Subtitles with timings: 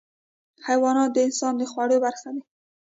[0.67, 2.41] حیوانات د انسان د خوړو برخه دي.